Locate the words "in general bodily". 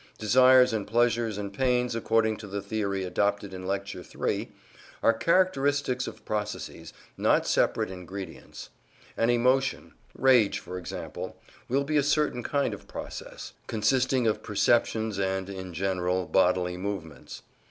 15.51-16.77